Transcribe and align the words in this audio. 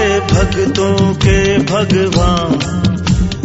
हे 0.00 0.20
भक्तों 0.28 1.14
के 1.22 1.38
भगवान, 1.70 2.52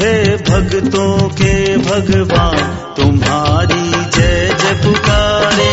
हे 0.00 0.12
भक्तों 0.48 1.28
के 1.40 1.54
भगवान, 1.86 2.58
तुम्हारी 2.96 3.90
जय 4.16 4.54
जय 4.60 4.74
पुकारे 4.84 5.72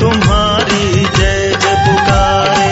तुम्हारी 0.00 0.84
जय 1.16 1.56
जय 1.62 1.74
पुकारे 1.86 2.68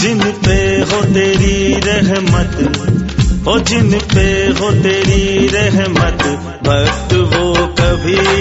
जिन 0.00 0.20
पे 0.44 0.58
हो 0.90 1.00
तेरी 1.14 1.56
रहमत, 1.86 2.54
ओ 3.48 3.58
जिन 3.70 3.90
पे 4.14 4.26
हो 4.60 4.70
तेरी 4.84 5.22
रहमत, 5.54 6.22
भक्त 6.68 7.09
वो 8.18 8.39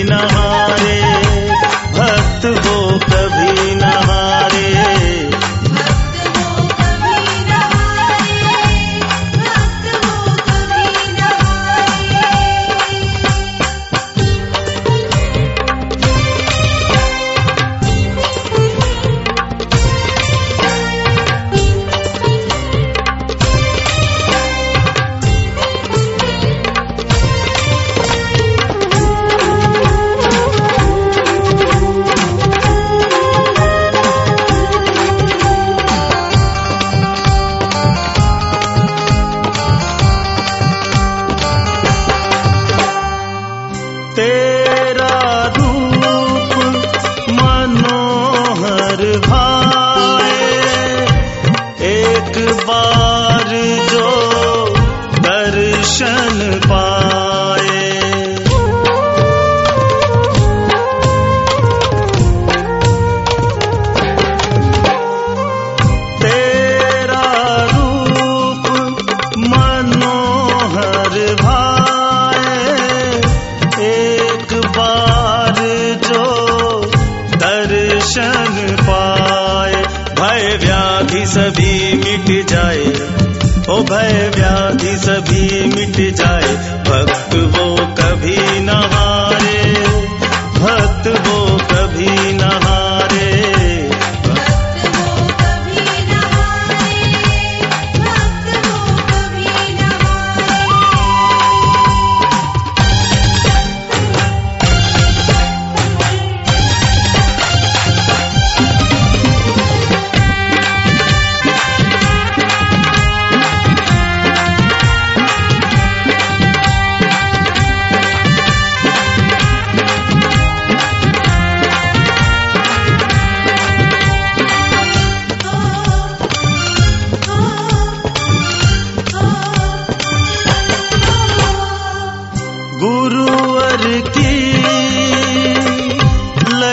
व्याधि 84.79 84.97
सभी 84.97 85.65
मिट 85.65 86.15
जाए। 86.15 86.53
भक्त 86.87 87.18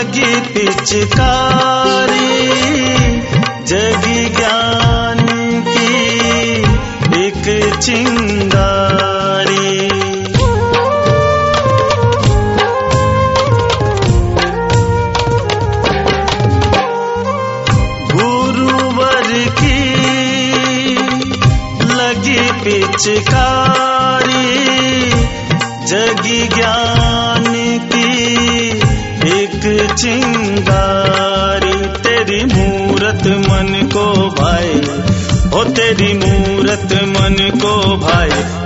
लगी 0.06 0.40
पिचकारी 0.40 2.34
जगी 3.66 4.20
ज्ञान 4.28 5.20
की 5.68 5.94
एक 7.22 7.46
चिंगारी। 7.82 9.72
गुरुवर 18.12 19.32
की 19.60 19.82
लगी 21.94 22.40
पिचकारी 22.62 24.46
जगी 25.86 26.46
ज्ञान 26.48 27.05
चिंगारी 29.96 31.72
तेरी 31.98 32.44
मूरत 32.44 33.26
मन 33.26 33.90
को 33.94 34.04
भाई 34.30 34.70
ओ 35.52 35.64
तेरी 35.64 36.12
मूरत 36.14 36.88
मन 36.92 37.36
को 37.58 37.96
भाए। 37.96 38.65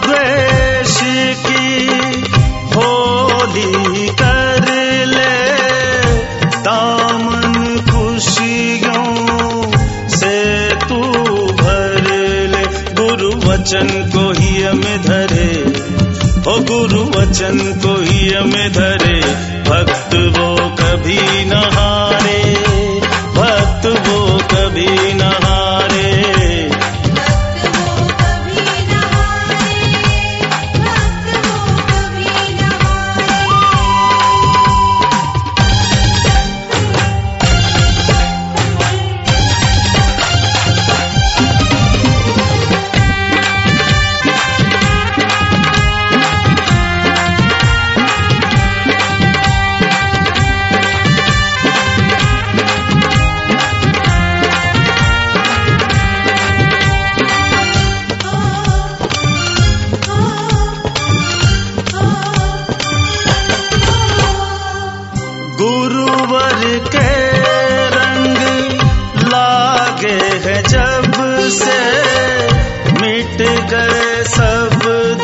द्वेष 0.00 1.00
की 1.46 1.86
होली 2.74 4.08
कर 4.08 4.64
ले। 5.06 5.46
दामन 6.56 7.80
खुशियों 7.90 9.16
से 10.08 10.68
तू 10.74 11.02
भर 11.52 12.02
ले। 12.48 12.64
गुरु 12.94 13.28
वचन 13.28 14.10
को 14.14 14.32
ही 14.32 14.62
हमें 14.62 15.02
धरे। 15.02 15.86
ओ 16.52 16.58
गुरु 16.58 17.20
वचन 17.20 17.58
को 17.58 18.02
ही 18.02 18.26
धरे। 18.72 19.20
भक्त 19.70 20.14
वो 20.14 20.76
कभी 20.76 21.44
न 21.44 21.52
सब 74.06 75.15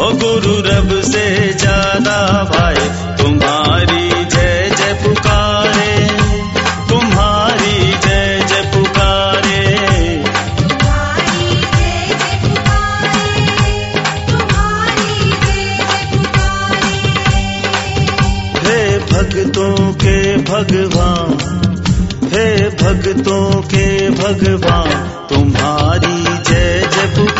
ओ 0.00 0.08
गुरु 0.18 0.52
रब 0.64 0.90
से 1.04 1.22
ज़्यादा 1.60 2.18
भाई 2.50 2.84
तुम्हारी 3.20 4.04
जय 4.24 4.70
जय 4.78 4.92
पुकारे, 5.02 5.94
तुम्हारी 6.90 7.74
जय 8.04 8.44
जय 8.50 8.62
पुकारे। 8.74 9.64
हे 18.66 18.80
भक्तों 19.10 19.92
के 20.04 20.16
भगवान, 20.52 21.36
हे 22.34 22.46
भक्तों 22.82 23.46
के 23.74 23.86
भगवान, 24.22 24.90
तुम्हारी 25.30 26.22
जय 26.48 26.88
जय 26.94 27.06
पुकारे। 27.16 27.37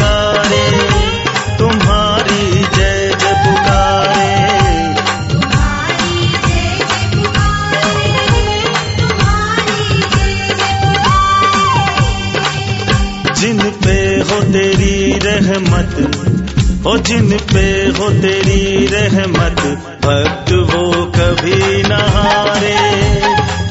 जिन 17.08 17.31
पे 17.52 17.62
हो 17.99 18.08
तेरी 18.22 18.87
रहमत 18.87 19.60
भक्त 20.05 20.50
वो 20.70 20.82
कभी 21.16 21.82
न 21.82 22.00
हारे। 22.14 22.76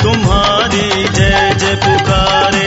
तुम्हारी 0.02 0.90
जय 1.04 1.56
जय 1.60 1.76
पुकारे 1.84 2.67